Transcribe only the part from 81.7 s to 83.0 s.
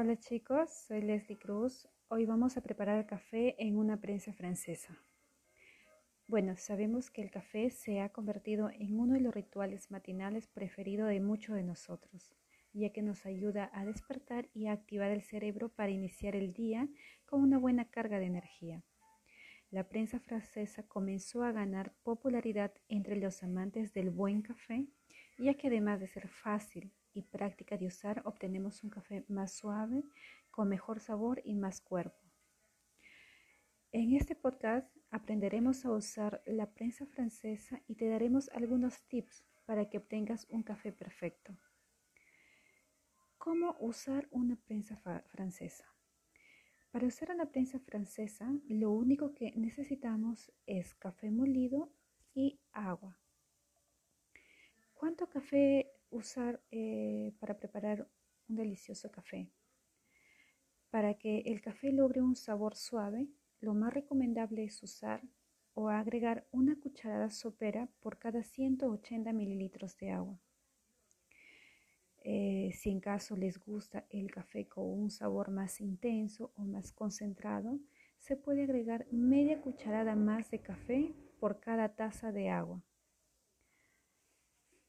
taza de agua.